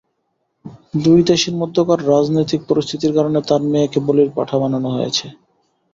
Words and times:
দুই 1.01 1.19
দেশের 1.29 1.55
মধ্যকার 1.61 1.99
রাজনৈতিক 2.09 2.61
পরিস্থিতির 2.69 3.15
কারণে 3.17 3.39
তাঁর 3.49 3.61
মেয়েকে 3.65 3.99
বলির 4.07 4.29
পাঁঠা 4.35 4.57
বানানো 4.61 4.89
হয়েছে। 4.95 5.25